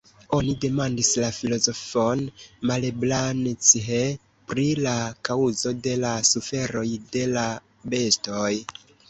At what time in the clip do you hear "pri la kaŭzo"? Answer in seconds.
4.53-5.75